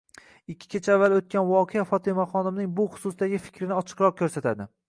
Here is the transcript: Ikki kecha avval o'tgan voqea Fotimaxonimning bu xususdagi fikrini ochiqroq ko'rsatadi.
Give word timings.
Ikki 0.53 0.69
kecha 0.75 0.93
avval 0.97 1.15
o'tgan 1.17 1.45
voqea 1.51 1.85
Fotimaxonimning 1.91 2.75
bu 2.81 2.89
xususdagi 2.97 3.43
fikrini 3.47 3.81
ochiqroq 3.83 4.23
ko'rsatadi. 4.25 4.73